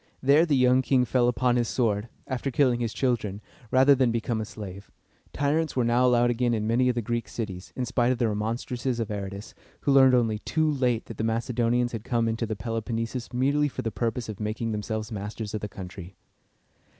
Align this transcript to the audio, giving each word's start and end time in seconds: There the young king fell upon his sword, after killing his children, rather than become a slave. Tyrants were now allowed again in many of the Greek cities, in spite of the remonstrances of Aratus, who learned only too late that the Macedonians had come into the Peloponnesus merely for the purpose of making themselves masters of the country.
There 0.19 0.47
the 0.47 0.55
young 0.57 0.81
king 0.81 1.05
fell 1.05 1.27
upon 1.27 1.57
his 1.57 1.67
sword, 1.67 2.09
after 2.25 2.49
killing 2.49 2.79
his 2.79 2.91
children, 2.91 3.39
rather 3.69 3.93
than 3.93 4.11
become 4.11 4.41
a 4.41 4.45
slave. 4.45 4.89
Tyrants 5.31 5.75
were 5.75 5.83
now 5.83 6.07
allowed 6.07 6.31
again 6.31 6.55
in 6.55 6.65
many 6.65 6.89
of 6.89 6.95
the 6.95 7.03
Greek 7.03 7.27
cities, 7.29 7.71
in 7.75 7.85
spite 7.85 8.11
of 8.11 8.17
the 8.17 8.27
remonstrances 8.27 8.99
of 8.99 9.11
Aratus, 9.11 9.53
who 9.81 9.91
learned 9.91 10.15
only 10.15 10.39
too 10.39 10.67
late 10.67 11.05
that 11.05 11.17
the 11.17 11.23
Macedonians 11.23 11.91
had 11.91 12.03
come 12.03 12.27
into 12.27 12.47
the 12.47 12.55
Peloponnesus 12.55 13.31
merely 13.31 13.67
for 13.67 13.83
the 13.83 13.91
purpose 13.91 14.27
of 14.27 14.39
making 14.39 14.71
themselves 14.71 15.11
masters 15.11 15.53
of 15.53 15.61
the 15.61 15.69
country. 15.69 16.15